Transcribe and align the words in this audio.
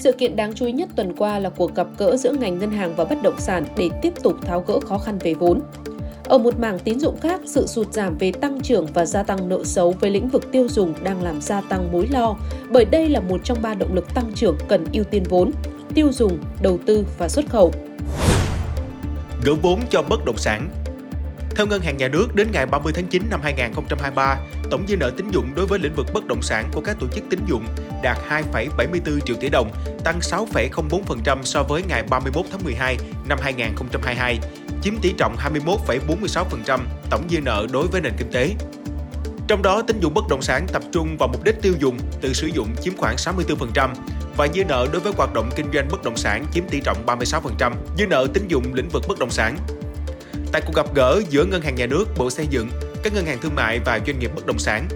Sự 0.00 0.12
kiện 0.12 0.36
đáng 0.36 0.52
chú 0.54 0.66
ý 0.66 0.72
nhất 0.72 0.88
tuần 0.96 1.12
qua 1.16 1.38
là 1.38 1.50
cuộc 1.50 1.74
gặp 1.74 1.86
gỡ 1.98 2.16
giữa 2.16 2.32
ngành 2.32 2.58
ngân 2.58 2.70
hàng 2.70 2.96
và 2.96 3.04
bất 3.04 3.22
động 3.22 3.38
sản 3.38 3.66
để 3.76 3.90
tiếp 4.02 4.12
tục 4.22 4.34
tháo 4.46 4.60
gỡ 4.60 4.80
khó 4.80 4.98
khăn 4.98 5.18
về 5.18 5.34
vốn. 5.34 5.60
Ở 6.24 6.38
một 6.38 6.58
mảng 6.58 6.78
tín 6.78 7.00
dụng 7.00 7.20
khác, 7.20 7.40
sự 7.46 7.66
sụt 7.66 7.92
giảm 7.92 8.18
về 8.18 8.32
tăng 8.32 8.60
trưởng 8.60 8.86
và 8.86 9.06
gia 9.06 9.22
tăng 9.22 9.48
nợ 9.48 9.64
xấu 9.64 9.94
với 10.00 10.10
lĩnh 10.10 10.28
vực 10.28 10.52
tiêu 10.52 10.68
dùng 10.68 10.94
đang 11.02 11.22
làm 11.22 11.40
gia 11.40 11.60
tăng 11.60 11.92
mối 11.92 12.06
lo, 12.10 12.36
bởi 12.70 12.84
đây 12.84 13.08
là 13.08 13.20
một 13.20 13.40
trong 13.44 13.62
ba 13.62 13.74
động 13.74 13.94
lực 13.94 14.14
tăng 14.14 14.32
trưởng 14.34 14.56
cần 14.68 14.86
ưu 14.92 15.04
tiên 15.04 15.22
vốn, 15.28 15.50
tiêu 15.94 16.12
dùng, 16.12 16.38
đầu 16.62 16.78
tư 16.86 17.06
và 17.18 17.28
xuất 17.28 17.44
khẩu. 17.48 17.72
Gỡ 19.44 19.54
vốn 19.62 19.80
cho 19.90 20.02
bất 20.02 20.24
động 20.24 20.36
sản 20.36 20.68
theo 21.56 21.66
Ngân 21.66 21.80
hàng 21.80 21.96
Nhà 21.96 22.08
nước, 22.08 22.34
đến 22.34 22.48
ngày 22.52 22.66
30 22.66 22.92
tháng 22.96 23.06
9 23.06 23.22
năm 23.30 23.40
2023, 23.42 24.38
tổng 24.70 24.84
dư 24.88 24.96
nợ 24.96 25.10
tín 25.16 25.30
dụng 25.30 25.54
đối 25.56 25.66
với 25.66 25.78
lĩnh 25.78 25.94
vực 25.94 26.06
bất 26.14 26.26
động 26.26 26.42
sản 26.42 26.70
của 26.72 26.80
các 26.80 26.96
tổ 27.00 27.06
chức 27.14 27.24
tín 27.30 27.40
dụng 27.46 27.64
đạt 28.02 28.18
2,74 28.28 29.20
triệu 29.20 29.36
tỷ 29.40 29.48
đồng, 29.48 29.70
tăng 30.04 30.18
6,04% 30.18 31.42
so 31.42 31.62
với 31.62 31.82
ngày 31.88 32.02
31 32.10 32.46
tháng 32.50 32.64
12 32.64 32.96
năm 33.28 33.38
2022, 33.42 34.38
chiếm 34.82 34.94
tỷ 35.02 35.12
trọng 35.18 35.36
21,46% 35.36 36.80
tổng 37.10 37.24
dư 37.30 37.40
nợ 37.40 37.66
đối 37.72 37.86
với 37.86 38.00
nền 38.00 38.12
kinh 38.18 38.32
tế. 38.32 38.54
Trong 39.48 39.62
đó, 39.62 39.82
tín 39.86 40.00
dụng 40.00 40.14
bất 40.14 40.24
động 40.30 40.42
sản 40.42 40.66
tập 40.72 40.82
trung 40.92 41.16
vào 41.18 41.28
mục 41.28 41.44
đích 41.44 41.62
tiêu 41.62 41.74
dùng 41.78 41.98
tự 42.20 42.32
sử 42.32 42.46
dụng 42.46 42.68
chiếm 42.80 42.96
khoảng 42.96 43.16
64% 43.16 43.88
và 44.36 44.48
dư 44.54 44.64
nợ 44.64 44.86
đối 44.92 45.00
với 45.00 45.12
hoạt 45.16 45.34
động 45.34 45.50
kinh 45.56 45.66
doanh 45.74 45.88
bất 45.90 46.02
động 46.04 46.16
sản 46.16 46.46
chiếm 46.52 46.68
tỷ 46.68 46.80
trọng 46.80 47.06
36%, 47.06 47.72
dư 47.98 48.06
nợ 48.06 48.26
tín 48.34 48.48
dụng 48.48 48.74
lĩnh 48.74 48.88
vực 48.88 49.02
bất 49.08 49.18
động 49.18 49.30
sản 49.30 49.56
Tại 50.52 50.62
cuộc 50.66 50.74
gặp 50.74 50.94
gỡ 50.94 51.22
giữa 51.30 51.44
Ngân 51.44 51.62
hàng 51.62 51.74
Nhà 51.74 51.86
nước, 51.86 52.04
Bộ 52.18 52.30
Xây 52.30 52.46
dựng, 52.50 52.68
các 53.02 53.14
ngân 53.14 53.26
hàng 53.26 53.38
thương 53.42 53.54
mại 53.54 53.80
và 53.84 54.00
doanh 54.06 54.18
nghiệp 54.18 54.30
bất 54.34 54.46
động 54.46 54.58
sản, 54.58 54.88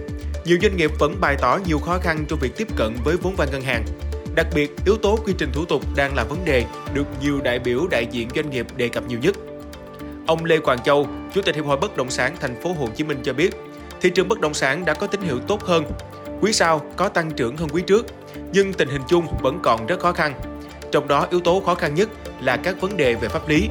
nhiều 0.45 0.57
doanh 0.61 0.77
nghiệp 0.77 0.91
vẫn 0.99 1.15
bày 1.21 1.35
tỏ 1.41 1.59
nhiều 1.67 1.79
khó 1.79 1.99
khăn 1.99 2.25
trong 2.27 2.39
việc 2.39 2.57
tiếp 2.57 2.67
cận 2.75 2.95
với 3.03 3.17
vốn 3.17 3.35
vay 3.35 3.47
ngân 3.51 3.61
hàng. 3.61 3.85
Đặc 4.35 4.47
biệt, 4.55 4.71
yếu 4.85 4.97
tố 4.97 5.19
quy 5.25 5.33
trình 5.37 5.51
thủ 5.53 5.65
tục 5.65 5.81
đang 5.95 6.15
là 6.15 6.23
vấn 6.23 6.45
đề 6.45 6.65
được 6.93 7.05
nhiều 7.21 7.41
đại 7.43 7.59
biểu 7.59 7.87
đại 7.91 8.07
diện 8.11 8.27
doanh 8.35 8.49
nghiệp 8.49 8.67
đề 8.75 8.89
cập 8.89 9.07
nhiều 9.07 9.19
nhất. 9.19 9.35
Ông 10.27 10.45
Lê 10.45 10.59
Quang 10.59 10.83
Châu, 10.83 11.07
Chủ 11.33 11.41
tịch 11.41 11.55
Hiệp 11.55 11.65
hội 11.65 11.77
Bất 11.77 11.97
động 11.97 12.09
sản 12.09 12.35
Thành 12.39 12.61
phố 12.61 12.73
Hồ 12.73 12.89
Chí 12.95 13.03
Minh 13.03 13.17
cho 13.23 13.33
biết, 13.33 13.49
thị 14.01 14.09
trường 14.09 14.27
bất 14.27 14.39
động 14.39 14.53
sản 14.53 14.85
đã 14.85 14.93
có 14.93 15.07
tín 15.07 15.21
hiệu 15.21 15.39
tốt 15.39 15.63
hơn. 15.63 15.91
Quý 16.41 16.53
sau 16.53 16.81
có 16.95 17.09
tăng 17.09 17.31
trưởng 17.31 17.57
hơn 17.57 17.69
quý 17.69 17.81
trước, 17.87 18.05
nhưng 18.53 18.73
tình 18.73 18.89
hình 18.89 19.01
chung 19.09 19.25
vẫn 19.41 19.59
còn 19.63 19.85
rất 19.85 19.99
khó 19.99 20.11
khăn. 20.11 20.33
Trong 20.91 21.07
đó 21.07 21.27
yếu 21.31 21.39
tố 21.39 21.63
khó 21.65 21.75
khăn 21.75 21.95
nhất 21.95 22.09
là 22.41 22.57
các 22.57 22.81
vấn 22.81 22.97
đề 22.97 23.13
về 23.13 23.27
pháp 23.27 23.49
lý, 23.49 23.69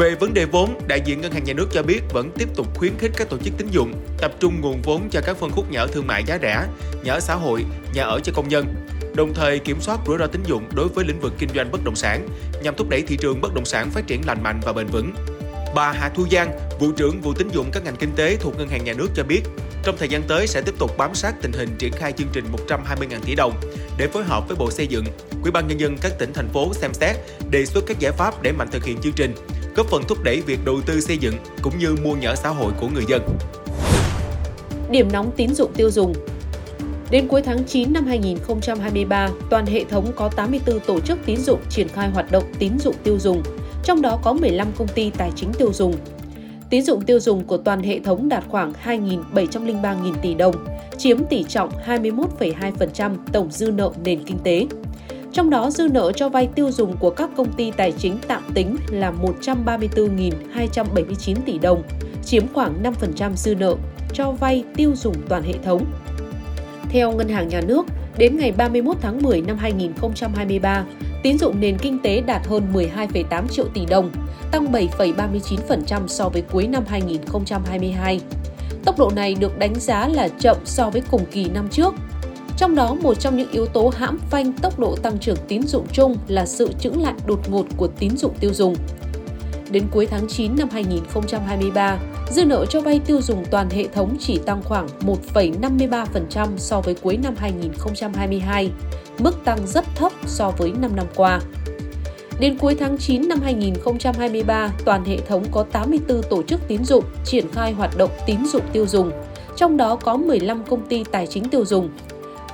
về 0.00 0.14
vấn 0.14 0.34
đề 0.34 0.44
vốn, 0.44 0.80
đại 0.86 1.00
diện 1.04 1.20
Ngân 1.20 1.32
hàng 1.32 1.44
Nhà 1.44 1.52
nước 1.52 1.68
cho 1.72 1.82
biết 1.82 2.00
vẫn 2.12 2.30
tiếp 2.38 2.48
tục 2.56 2.78
khuyến 2.78 2.92
khích 2.98 3.10
các 3.16 3.28
tổ 3.28 3.38
chức 3.38 3.54
tín 3.58 3.68
dụng 3.70 3.92
tập 4.18 4.32
trung 4.40 4.60
nguồn 4.60 4.82
vốn 4.82 5.08
cho 5.10 5.20
các 5.26 5.36
phân 5.36 5.50
khúc 5.50 5.70
nhà 5.70 5.80
ở 5.80 5.86
thương 5.86 6.06
mại 6.06 6.24
giá 6.26 6.38
rẻ, 6.42 6.66
nhà 7.04 7.12
ở 7.12 7.20
xã 7.20 7.34
hội, 7.34 7.64
nhà 7.94 8.02
ở 8.02 8.20
cho 8.20 8.32
công 8.36 8.48
nhân, 8.48 8.74
đồng 9.14 9.34
thời 9.34 9.58
kiểm 9.58 9.80
soát 9.80 9.98
rủi 10.06 10.18
ro 10.18 10.26
tín 10.26 10.42
dụng 10.42 10.64
đối 10.74 10.88
với 10.88 11.04
lĩnh 11.04 11.20
vực 11.20 11.32
kinh 11.38 11.48
doanh 11.54 11.70
bất 11.72 11.84
động 11.84 11.96
sản 11.96 12.28
nhằm 12.62 12.74
thúc 12.76 12.88
đẩy 12.88 13.02
thị 13.02 13.16
trường 13.16 13.40
bất 13.40 13.54
động 13.54 13.64
sản 13.64 13.90
phát 13.90 14.06
triển 14.06 14.20
lành 14.26 14.42
mạnh 14.42 14.60
và 14.62 14.72
bền 14.72 14.86
vững. 14.86 15.12
Bà 15.74 15.92
Hà 15.92 16.08
Thu 16.08 16.26
Giang, 16.30 16.58
vụ 16.80 16.92
trưởng 16.92 17.20
vụ 17.20 17.34
tín 17.34 17.48
dụng 17.48 17.70
các 17.72 17.84
ngành 17.84 17.96
kinh 17.96 18.12
tế 18.16 18.36
thuộc 18.36 18.58
Ngân 18.58 18.68
hàng 18.68 18.84
Nhà 18.84 18.92
nước 18.92 19.08
cho 19.14 19.22
biết, 19.24 19.40
trong 19.82 19.96
thời 19.98 20.08
gian 20.08 20.22
tới 20.22 20.46
sẽ 20.46 20.62
tiếp 20.62 20.74
tục 20.78 20.98
bám 20.98 21.14
sát 21.14 21.34
tình 21.42 21.52
hình 21.52 21.68
triển 21.78 21.92
khai 21.92 22.12
chương 22.12 22.28
trình 22.32 22.44
120.000 22.68 23.20
tỷ 23.24 23.34
đồng 23.34 23.60
để 23.98 24.06
phối 24.06 24.24
hợp 24.24 24.48
với 24.48 24.56
Bộ 24.56 24.70
Xây 24.70 24.86
dựng, 24.86 25.04
Ủy 25.42 25.50
ban 25.50 25.68
nhân 25.68 25.80
dân 25.80 25.96
các 26.00 26.12
tỉnh 26.18 26.32
thành 26.32 26.48
phố 26.48 26.74
xem 26.74 26.94
xét 26.94 27.16
đề 27.50 27.66
xuất 27.66 27.84
các 27.86 27.98
giải 27.98 28.12
pháp 28.12 28.42
để 28.42 28.52
mạnh 28.52 28.68
thực 28.70 28.84
hiện 28.84 28.98
chương 29.02 29.12
trình, 29.12 29.34
góp 29.74 29.86
phần 29.86 30.02
thúc 30.08 30.18
đẩy 30.22 30.40
việc 30.40 30.58
đầu 30.64 30.80
tư 30.86 31.00
xây 31.00 31.18
dựng 31.18 31.34
cũng 31.62 31.78
như 31.78 31.96
mua 32.02 32.14
nhà 32.14 32.34
xã 32.34 32.48
hội 32.48 32.72
của 32.80 32.88
người 32.94 33.04
dân. 33.08 33.22
Điểm 34.90 35.12
nóng 35.12 35.30
tín 35.36 35.54
dụng 35.54 35.72
tiêu 35.74 35.90
dùng 35.90 36.14
Đến 37.10 37.28
cuối 37.28 37.42
tháng 37.42 37.64
9 37.64 37.92
năm 37.92 38.06
2023, 38.06 39.30
toàn 39.50 39.66
hệ 39.66 39.84
thống 39.84 40.12
có 40.16 40.28
84 40.28 40.80
tổ 40.80 41.00
chức 41.00 41.18
tín 41.26 41.36
dụng 41.36 41.60
triển 41.68 41.88
khai 41.88 42.10
hoạt 42.10 42.30
động 42.30 42.44
tín 42.58 42.78
dụng 42.78 42.94
tiêu 43.04 43.18
dùng, 43.18 43.42
trong 43.84 44.02
đó 44.02 44.18
có 44.22 44.32
15 44.32 44.68
công 44.76 44.88
ty 44.88 45.10
tài 45.10 45.30
chính 45.36 45.52
tiêu 45.52 45.72
dùng. 45.72 45.94
Tín 46.70 46.82
dụng 46.84 47.02
tiêu 47.02 47.20
dùng 47.20 47.44
của 47.44 47.56
toàn 47.56 47.82
hệ 47.82 48.00
thống 48.00 48.28
đạt 48.28 48.44
khoảng 48.48 48.72
2.703.000 48.84 50.14
tỷ 50.22 50.34
đồng, 50.34 50.54
chiếm 50.98 51.24
tỷ 51.24 51.44
trọng 51.44 51.70
21,2% 51.86 53.16
tổng 53.32 53.50
dư 53.50 53.70
nợ 53.70 53.90
nền 54.04 54.24
kinh 54.24 54.38
tế. 54.44 54.66
Trong 55.32 55.50
đó 55.50 55.70
dư 55.70 55.88
nợ 55.88 56.12
cho 56.12 56.28
vay 56.28 56.46
tiêu 56.46 56.70
dùng 56.70 56.96
của 56.96 57.10
các 57.10 57.30
công 57.36 57.52
ty 57.52 57.70
tài 57.70 57.92
chính 57.92 58.18
tạm 58.28 58.42
tính 58.54 58.76
là 58.90 59.12
134.279 59.42 61.36
tỷ 61.46 61.58
đồng, 61.58 61.82
chiếm 62.24 62.42
khoảng 62.52 62.82
5% 62.82 63.34
dư 63.34 63.54
nợ 63.54 63.76
cho 64.12 64.30
vay 64.30 64.64
tiêu 64.76 64.92
dùng 64.96 65.14
toàn 65.28 65.42
hệ 65.42 65.54
thống. 65.64 65.84
Theo 66.88 67.12
Ngân 67.12 67.28
hàng 67.28 67.48
Nhà 67.48 67.60
nước, 67.60 67.86
đến 68.18 68.38
ngày 68.38 68.52
31 68.52 68.96
tháng 69.00 69.22
10 69.22 69.42
năm 69.42 69.58
2023, 69.58 70.84
tín 71.22 71.38
dụng 71.38 71.60
nền 71.60 71.78
kinh 71.78 71.98
tế 71.98 72.20
đạt 72.20 72.46
hơn 72.46 72.62
12,8 72.72 73.48
triệu 73.48 73.66
tỷ 73.74 73.86
đồng, 73.86 74.10
tăng 74.50 74.72
7,39% 74.72 76.06
so 76.06 76.28
với 76.28 76.42
cuối 76.42 76.66
năm 76.66 76.84
2022. 76.88 78.20
Tốc 78.84 78.98
độ 78.98 79.10
này 79.16 79.34
được 79.34 79.58
đánh 79.58 79.74
giá 79.74 80.08
là 80.08 80.28
chậm 80.28 80.56
so 80.64 80.90
với 80.90 81.02
cùng 81.10 81.24
kỳ 81.30 81.48
năm 81.48 81.68
trước, 81.68 81.94
trong 82.60 82.74
đó, 82.74 82.94
một 82.94 83.14
trong 83.14 83.36
những 83.36 83.50
yếu 83.50 83.66
tố 83.66 83.92
hãm 83.96 84.18
phanh 84.30 84.52
tốc 84.52 84.78
độ 84.78 84.96
tăng 84.96 85.18
trưởng 85.18 85.36
tín 85.48 85.62
dụng 85.62 85.86
chung 85.92 86.16
là 86.28 86.46
sự 86.46 86.72
chững 86.80 87.02
lại 87.02 87.14
đột 87.26 87.50
ngột 87.50 87.66
của 87.76 87.86
tín 87.86 88.16
dụng 88.16 88.34
tiêu 88.40 88.54
dùng. 88.54 88.74
Đến 89.70 89.84
cuối 89.90 90.06
tháng 90.06 90.28
9 90.28 90.56
năm 90.56 90.68
2023, 90.72 91.98
dư 92.30 92.44
nợ 92.44 92.66
cho 92.66 92.80
vay 92.80 92.98
tiêu 92.98 93.22
dùng 93.22 93.44
toàn 93.50 93.70
hệ 93.70 93.86
thống 93.88 94.16
chỉ 94.20 94.38
tăng 94.38 94.62
khoảng 94.62 94.86
1,53% 95.34 96.48
so 96.56 96.80
với 96.80 96.94
cuối 96.94 97.16
năm 97.16 97.34
2022, 97.38 98.70
mức 99.18 99.44
tăng 99.44 99.66
rất 99.66 99.84
thấp 99.94 100.12
so 100.26 100.50
với 100.50 100.72
5 100.80 100.96
năm 100.96 101.06
qua. 101.16 101.40
Đến 102.40 102.58
cuối 102.58 102.74
tháng 102.74 102.98
9 102.98 103.28
năm 103.28 103.40
2023, 103.40 104.72
toàn 104.84 105.04
hệ 105.04 105.16
thống 105.16 105.44
có 105.52 105.62
84 105.62 106.22
tổ 106.22 106.42
chức 106.42 106.60
tín 106.68 106.84
dụng 106.84 107.04
triển 107.24 107.46
khai 107.52 107.72
hoạt 107.72 107.98
động 107.98 108.10
tín 108.26 108.46
dụng 108.46 108.64
tiêu 108.72 108.86
dùng, 108.86 109.10
trong 109.56 109.76
đó 109.76 109.96
có 109.96 110.16
15 110.16 110.64
công 110.64 110.86
ty 110.86 111.04
tài 111.12 111.26
chính 111.26 111.44
tiêu 111.48 111.64
dùng, 111.64 111.90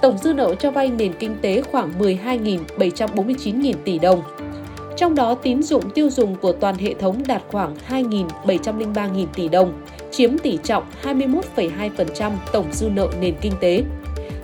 tổng 0.07 0.19
dư 0.19 0.33
nợ 0.33 0.55
cho 0.55 0.71
vay 0.71 0.89
nền 0.89 1.13
kinh 1.13 1.37
tế 1.43 1.63
khoảng 1.63 1.93
12.749.000 1.99 3.73
tỷ 3.85 3.99
đồng. 3.99 4.23
Trong 4.97 5.15
đó, 5.15 5.35
tín 5.35 5.63
dụng 5.63 5.91
tiêu 5.91 6.11
dùng 6.11 6.35
của 6.35 6.53
toàn 6.53 6.75
hệ 6.75 6.95
thống 6.95 7.23
đạt 7.27 7.43
khoảng 7.49 7.77
2.703.000 7.89 9.27
tỷ 9.35 9.49
đồng, 9.49 9.83
chiếm 10.11 10.39
tỷ 10.39 10.59
trọng 10.65 10.85
21,2% 11.03 12.33
tổng 12.53 12.73
dư 12.73 12.89
nợ 12.89 13.09
nền 13.21 13.35
kinh 13.41 13.53
tế. 13.61 13.83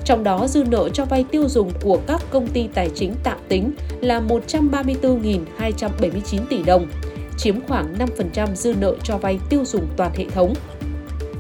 Trong 0.05 0.25
đó, 0.25 0.47
dư 0.49 0.65
nợ 0.65 0.89
cho 0.89 1.05
vay 1.05 1.25
tiêu 1.31 1.49
dùng 1.49 1.71
của 1.83 1.99
các 2.07 2.23
công 2.31 2.47
ty 2.47 2.69
tài 2.75 2.91
chính 2.95 3.15
tạm 3.25 3.39
tính 3.49 3.73
là 4.01 4.23
134.279 4.29 6.39
tỷ 6.51 6.63
đồng, 6.63 6.87
chiếm 7.37 7.61
khoảng 7.69 7.95
5% 8.35 8.55
dư 8.55 8.75
nợ 8.81 8.95
cho 9.03 9.19
vay 9.19 9.39
tiêu 9.49 9.65
dùng 9.65 9.87
toàn 9.97 10.13
hệ 10.17 10.25
thống. 10.25 10.55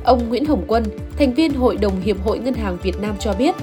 Ông 0.04 0.28
Nguyễn 0.28 0.44
Hồng 0.44 0.64
Quân, 0.66 0.84
thành 1.18 1.34
viên 1.34 1.54
Hội 1.54 1.76
đồng 1.76 2.00
Hiệp 2.00 2.25
hội 2.25 2.38
Ngân 2.38 2.54
hàng 2.54 2.78
Việt 2.82 3.00
Nam 3.00 3.14
cho 3.18 3.32
biết, 3.32 3.54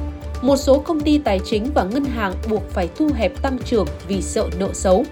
một 0.41 0.57
số 0.57 0.80
công 0.80 1.00
ty 1.00 1.18
tài 1.18 1.39
chính 1.39 1.71
và 1.74 1.83
ngân 1.83 2.06
hàng 2.06 2.33
buộc 2.50 2.69
phải 2.69 2.89
thu 2.95 3.09
hẹp 3.13 3.41
tăng 3.41 3.57
trưởng 3.65 3.88
vì 4.07 4.21
sợ 4.21 4.50
nợ 4.59 4.69
xấu. 4.74 5.06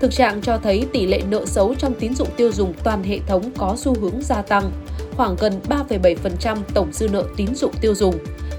Thực 0.00 0.12
trạng 0.12 0.42
cho 0.42 0.58
thấy 0.58 0.84
tỷ 0.92 1.06
lệ 1.06 1.22
nợ 1.30 1.46
xấu 1.46 1.74
trong 1.74 1.94
tín 1.94 2.14
dụng 2.14 2.28
tiêu 2.36 2.52
dùng 2.52 2.72
toàn 2.84 3.02
hệ 3.02 3.18
thống 3.26 3.50
có 3.56 3.74
xu 3.76 3.94
hướng 4.00 4.22
gia 4.22 4.42
tăng, 4.42 4.70
khoảng 5.16 5.36
gần 5.40 5.60
3,7% 5.68 6.56
tổng 6.74 6.92
dư 6.92 7.08
nợ 7.08 7.24
tín 7.36 7.54
dụng 7.54 7.72
tiêu 7.80 7.94
dùng. 7.94 8.14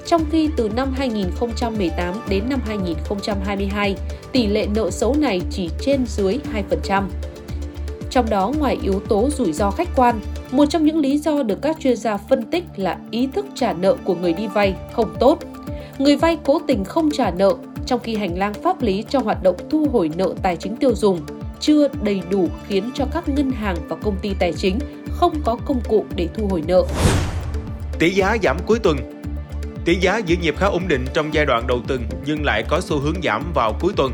Trong 0.06 0.26
khi 0.32 0.50
từ 0.58 0.70
năm 0.70 0.94
2018 0.98 2.16
đến 2.30 2.50
năm 2.50 2.60
2022, 2.66 3.96
tỷ 4.32 4.48
lệ 4.48 4.68
nợ 4.76 4.92
xấu 4.92 5.16
này 5.16 5.42
chỉ 5.52 5.70
trên 5.82 6.06
dưới 6.08 6.40
2%. 6.88 7.04
Trong 8.10 8.30
đó, 8.30 8.54
ngoài 8.60 8.78
yếu 8.84 9.00
tố 9.00 9.30
rủi 9.30 9.54
ro 9.54 9.72
khách 9.72 9.90
quan, 9.96 10.20
một 10.52 10.66
trong 10.66 10.86
những 10.86 11.00
lý 11.00 11.18
do 11.18 11.44
được 11.44 11.62
các 11.62 11.78
chuyên 11.80 11.98
gia 11.98 12.18
phân 12.18 12.52
tích 12.52 12.64
là 12.76 12.98
ý 13.12 13.28
thức 13.28 13.46
trả 13.56 13.74
nợ 13.74 13.96
của 14.04 14.16
người 14.16 14.34
đi 14.34 14.48
vay 14.48 14.76
không 14.94 15.16
tốt 15.20 15.40
người 15.98 16.18
vay 16.18 16.38
cố 16.44 16.62
tình 16.68 16.84
không 16.84 17.12
trả 17.12 17.32
nợ 17.32 17.54
trong 17.86 18.00
khi 18.00 18.16
hành 18.16 18.38
lang 18.38 18.54
pháp 18.54 18.82
lý 18.82 19.04
cho 19.10 19.20
hoạt 19.20 19.44
động 19.44 19.56
thu 19.70 19.88
hồi 19.92 20.12
nợ 20.16 20.34
tài 20.42 20.56
chính 20.56 20.76
tiêu 20.76 20.96
dùng 20.96 21.22
chưa 21.60 21.88
đầy 22.04 22.22
đủ 22.30 22.50
khiến 22.68 22.92
cho 22.94 23.06
các 23.14 23.30
ngân 23.30 23.52
hàng 23.52 23.76
và 23.90 23.96
công 23.96 24.16
ty 24.22 24.34
tài 24.40 24.54
chính 24.54 24.80
không 25.10 25.42
có 25.46 25.58
công 25.66 25.82
cụ 25.90 26.06
để 26.16 26.28
thu 26.34 26.48
hồi 26.48 26.64
nợ. 26.68 26.84
Tỷ 28.00 28.10
giá 28.10 28.38
giảm 28.44 28.58
cuối 28.66 28.80
tuần 28.80 28.98
Tỷ 29.86 29.96
giá 29.96 30.18
giữ 30.18 30.36
nhịp 30.42 30.56
khá 30.58 30.66
ổn 30.66 30.88
định 30.88 31.06
trong 31.14 31.34
giai 31.34 31.46
đoạn 31.46 31.68
đầu 31.68 31.82
tuần 31.88 32.04
nhưng 32.26 32.46
lại 32.46 32.64
có 32.70 32.82
xu 32.82 33.00
hướng 33.00 33.22
giảm 33.24 33.52
vào 33.54 33.76
cuối 33.80 33.94
tuần. 33.96 34.12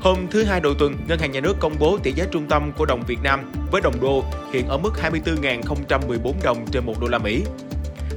Hôm 0.00 0.16
thứ 0.30 0.44
Hai 0.44 0.60
đầu 0.60 0.74
tuần, 0.74 0.94
Ngân 1.08 1.18
hàng 1.18 1.32
Nhà 1.32 1.40
nước 1.40 1.56
công 1.60 1.72
bố 1.78 1.98
tỷ 2.02 2.12
giá 2.12 2.24
trung 2.30 2.46
tâm 2.48 2.72
của 2.76 2.86
đồng 2.86 3.02
Việt 3.06 3.18
Nam 3.22 3.52
với 3.70 3.80
đồng 3.80 4.00
đô 4.00 4.24
hiện 4.52 4.68
ở 4.68 4.78
mức 4.78 4.90
24.014 5.02 6.32
đồng 6.42 6.66
trên 6.72 6.86
1 6.86 7.00
đô 7.00 7.08
la 7.08 7.18
Mỹ. 7.18 7.42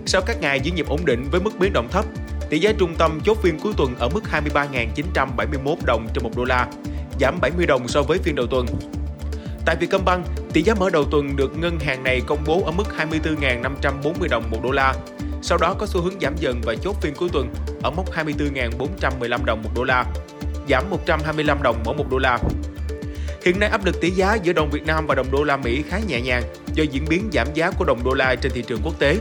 Sau 0.05 0.21
các 0.25 0.41
ngày 0.41 0.59
giữ 0.59 0.71
nhịp 0.71 0.87
ổn 0.87 1.05
định 1.05 1.27
với 1.31 1.41
mức 1.41 1.59
biến 1.59 1.73
động 1.73 1.87
thấp, 1.91 2.05
tỷ 2.49 2.59
giá 2.59 2.71
trung 2.77 2.95
tâm 2.97 3.19
chốt 3.23 3.37
phiên 3.41 3.59
cuối 3.59 3.73
tuần 3.77 3.95
ở 3.99 4.09
mức 4.09 4.23
23.971 4.31 5.75
đồng 5.85 6.07
trên 6.13 6.23
1 6.23 6.31
đô 6.37 6.43
la, 6.43 6.67
giảm 7.19 7.39
70 7.41 7.65
đồng 7.65 7.87
so 7.87 8.01
với 8.01 8.17
phiên 8.17 8.35
đầu 8.35 8.47
tuần. 8.47 8.65
Tại 9.65 9.75
Vietcombank, 9.75 10.25
tỷ 10.53 10.61
giá 10.61 10.73
mở 10.73 10.89
đầu 10.89 11.05
tuần 11.05 11.35
được 11.35 11.57
ngân 11.57 11.79
hàng 11.79 12.03
này 12.03 12.21
công 12.27 12.43
bố 12.45 12.63
ở 12.65 12.71
mức 12.71 12.83
24.540 12.97 14.27
đồng 14.29 14.43
một 14.51 14.59
đô 14.63 14.71
la. 14.71 14.93
Sau 15.41 15.57
đó 15.57 15.75
có 15.79 15.85
xu 15.85 16.01
hướng 16.01 16.19
giảm 16.21 16.35
dần 16.37 16.61
và 16.63 16.75
chốt 16.75 16.95
phiên 17.01 17.13
cuối 17.15 17.29
tuần 17.33 17.53
ở 17.83 17.91
mốc 17.91 18.11
24.415 18.11 19.45
đồng 19.45 19.63
một 19.63 19.69
đô 19.75 19.83
la, 19.83 20.05
giảm 20.69 20.89
125 20.89 21.63
đồng 21.63 21.81
mỗi 21.85 21.95
một 21.95 22.05
đô 22.11 22.17
la. 22.17 22.39
Hiện 23.45 23.59
nay 23.59 23.69
áp 23.69 23.85
lực 23.85 24.01
tỷ 24.01 24.11
giá 24.11 24.35
giữa 24.43 24.53
đồng 24.53 24.69
Việt 24.71 24.85
Nam 24.85 25.05
và 25.07 25.15
đồng 25.15 25.31
đô 25.31 25.43
la 25.43 25.57
Mỹ 25.57 25.83
khá 25.89 25.99
nhẹ 26.07 26.21
nhàng 26.21 26.43
do 26.73 26.83
diễn 26.91 27.05
biến 27.09 27.29
giảm 27.33 27.47
giá 27.53 27.71
của 27.71 27.85
đồng 27.85 28.03
đô 28.03 28.13
la 28.13 28.35
trên 28.35 28.51
thị 28.51 28.63
trường 28.67 28.79
quốc 28.83 28.99
tế. 28.99 29.17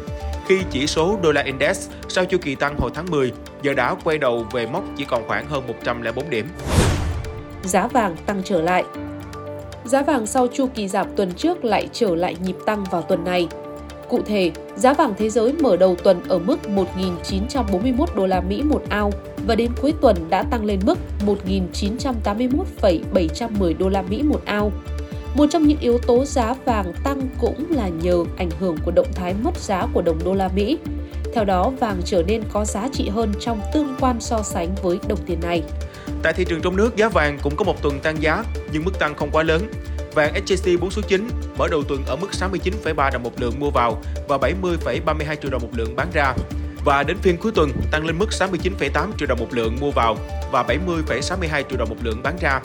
Khi 0.46 0.58
chỉ 0.70 0.86
số 0.86 1.18
đô 1.22 1.32
la 1.32 1.42
index 1.42 1.88
sau 2.08 2.24
chu 2.24 2.38
kỳ 2.38 2.54
tăng 2.54 2.78
hồi 2.78 2.90
tháng 2.94 3.10
10 3.10 3.32
giờ 3.62 3.74
đã 3.74 3.94
quay 4.04 4.18
đầu 4.18 4.46
về 4.52 4.66
mốc 4.66 4.84
chỉ 4.96 5.04
còn 5.04 5.28
khoảng 5.28 5.46
hơn 5.46 5.66
104 5.66 6.30
điểm. 6.30 6.48
Giá 7.62 7.86
vàng 7.86 8.16
tăng 8.26 8.42
trở 8.44 8.62
lại 8.62 8.84
Giá 9.84 10.02
vàng 10.02 10.26
sau 10.26 10.46
chu 10.52 10.66
kỳ 10.74 10.88
giảm 10.88 11.06
tuần 11.16 11.32
trước 11.32 11.64
lại 11.64 11.88
trở 11.92 12.14
lại 12.14 12.36
nhịp 12.42 12.56
tăng 12.66 12.84
vào 12.84 13.02
tuần 13.02 13.24
này. 13.24 13.48
Cụ 14.14 14.22
thể, 14.22 14.50
giá 14.76 14.94
vàng 14.94 15.14
thế 15.18 15.30
giới 15.30 15.52
mở 15.52 15.76
đầu 15.76 15.96
tuần 16.02 16.22
ở 16.28 16.38
mức 16.38 16.58
1.941 16.66 18.06
đô 18.16 18.26
la 18.26 18.40
Mỹ 18.40 18.62
một 18.62 18.82
ao 18.88 19.12
và 19.46 19.54
đến 19.54 19.70
cuối 19.82 19.94
tuần 20.00 20.16
đã 20.30 20.42
tăng 20.42 20.64
lên 20.64 20.80
mức 20.84 20.98
1.981,710 21.26 23.78
đô 23.78 23.88
la 23.88 24.02
Mỹ 24.02 24.22
một 24.22 24.40
ao. 24.44 24.72
Một 25.34 25.46
trong 25.50 25.66
những 25.66 25.78
yếu 25.80 25.98
tố 25.98 26.24
giá 26.24 26.54
vàng 26.64 26.92
tăng 27.04 27.28
cũng 27.40 27.66
là 27.70 27.88
nhờ 27.88 28.24
ảnh 28.36 28.50
hưởng 28.60 28.76
của 28.84 28.90
động 28.90 29.12
thái 29.14 29.34
mất 29.42 29.56
giá 29.56 29.86
của 29.92 30.02
đồng 30.02 30.18
đô 30.24 30.34
la 30.34 30.48
Mỹ. 30.48 30.78
Theo 31.34 31.44
đó, 31.44 31.72
vàng 31.80 32.00
trở 32.04 32.22
nên 32.26 32.42
có 32.52 32.64
giá 32.64 32.88
trị 32.92 33.08
hơn 33.08 33.32
trong 33.40 33.60
tương 33.74 33.94
quan 34.00 34.20
so 34.20 34.42
sánh 34.42 34.74
với 34.82 34.98
đồng 35.08 35.18
tiền 35.26 35.38
này. 35.42 35.62
Tại 36.22 36.32
thị 36.32 36.44
trường 36.48 36.60
trong 36.62 36.76
nước, 36.76 36.96
giá 36.96 37.08
vàng 37.08 37.38
cũng 37.42 37.56
có 37.56 37.64
một 37.64 37.82
tuần 37.82 38.00
tăng 38.00 38.22
giá, 38.22 38.44
nhưng 38.72 38.84
mức 38.84 38.98
tăng 38.98 39.14
không 39.14 39.30
quá 39.32 39.42
lớn. 39.42 39.62
Vàng 40.14 40.34
SJC 40.34 40.78
4 40.78 40.90
số 40.90 41.02
9 41.02 41.28
mở 41.58 41.68
đầu 41.68 41.84
tuần 41.84 42.04
ở 42.06 42.16
mức 42.16 42.28
69,3 42.32 43.10
đồng 43.12 43.22
một 43.22 43.40
lượng 43.40 43.60
mua 43.60 43.70
vào 43.70 44.02
và 44.28 44.36
70,32 44.36 45.36
triệu 45.42 45.50
đồng 45.50 45.62
một 45.62 45.70
lượng 45.72 45.96
bán 45.96 46.08
ra. 46.12 46.34
Và 46.84 47.02
đến 47.02 47.16
phiên 47.22 47.36
cuối 47.36 47.52
tuần 47.54 47.70
tăng 47.90 48.06
lên 48.06 48.18
mức 48.18 48.28
69,8 48.30 49.08
triệu 49.18 49.28
đồng 49.28 49.38
một 49.38 49.48
lượng 49.50 49.76
mua 49.80 49.90
vào 49.90 50.16
và 50.52 50.62
70,62 50.62 51.62
triệu 51.68 51.78
đồng 51.78 51.88
một 51.88 51.96
lượng 52.02 52.22
bán 52.22 52.36
ra. 52.40 52.60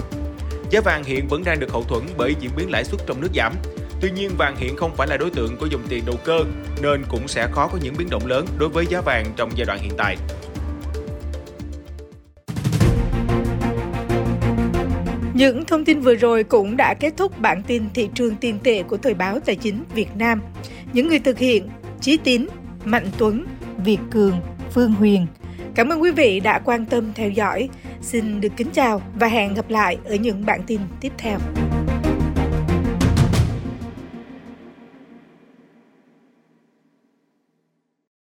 Giá 0.70 0.82
vàng 0.82 1.04
hiện 1.04 1.28
vẫn 1.28 1.44
đang 1.44 1.60
được 1.60 1.72
hậu 1.72 1.84
thuẫn 1.84 2.04
bởi 2.18 2.36
diễn 2.40 2.52
biến 2.56 2.72
lãi 2.72 2.84
suất 2.84 3.02
trong 3.08 3.22
nước 3.22 3.30
giảm. 3.36 3.54
Tuy 4.02 4.12
nhiên, 4.12 4.32
vàng 4.38 4.56
hiện 4.56 4.76
không 4.76 4.96
phải 4.96 5.08
là 5.08 5.18
đối 5.18 5.30
tượng 5.30 5.58
của 5.58 5.66
dòng 5.66 5.82
tiền 5.90 6.04
đầu 6.06 6.16
cơ, 6.24 6.40
nên 6.82 7.04
cũng 7.10 7.28
sẽ 7.28 7.48
khó 7.52 7.68
có 7.68 7.78
những 7.82 7.96
biến 7.98 8.10
động 8.10 8.26
lớn 8.26 8.48
đối 8.58 8.70
với 8.70 8.86
giá 8.90 9.02
vàng 9.02 9.26
trong 9.38 9.52
giai 9.56 9.66
đoạn 9.66 9.80
hiện 9.80 9.94
tại. 9.98 10.18
Những 15.40 15.66
thông 15.66 15.86
tin 15.86 16.00
vừa 16.00 16.16
rồi 16.16 16.44
cũng 16.44 16.78
đã 16.78 16.94
kết 16.94 17.14
thúc 17.18 17.40
bản 17.40 17.62
tin 17.68 17.84
thị 17.94 18.10
trường 18.14 18.36
tiền 18.36 18.60
tệ 18.64 18.84
của 18.84 18.98
Thời 18.98 19.14
báo 19.14 19.40
Tài 19.40 19.56
chính 19.56 19.84
Việt 19.96 20.10
Nam. 20.16 20.42
Những 20.94 21.08
người 21.08 21.20
thực 21.20 21.38
hiện 21.38 21.70
Chí 22.02 22.18
Tín, 22.18 22.48
Mạnh 22.86 23.08
Tuấn, 23.18 23.46
Việt 23.86 24.00
Cường, 24.12 24.40
Phương 24.72 24.92
Huyền. 24.92 25.28
Cảm 25.76 25.90
ơn 25.90 26.02
quý 26.02 26.12
vị 26.12 26.40
đã 26.40 26.60
quan 26.60 26.86
tâm 26.86 27.12
theo 27.16 27.30
dõi. 27.30 27.70
Xin 28.02 28.42
được 28.42 28.50
kính 28.58 28.70
chào 28.74 29.02
và 29.20 29.28
hẹn 29.28 29.54
gặp 29.54 29.70
lại 29.70 29.98
ở 30.06 30.16
những 30.16 30.46
bản 30.46 30.62
tin 30.68 30.80
tiếp 31.02 31.12
theo. 31.18 31.40